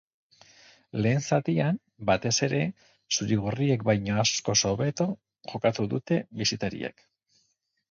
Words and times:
Lehen 1.05 1.19
zatian, 1.35 1.77
batez 2.11 2.31
ere, 2.47 2.61
zuri-gorriek 3.17 3.85
baino 3.91 4.17
askoz 4.25 4.57
hobeto 4.73 5.09
jokatu 5.55 5.89
dute 5.95 6.21
bisitariek. 6.43 7.09